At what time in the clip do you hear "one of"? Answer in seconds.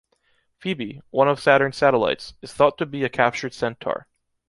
1.11-1.39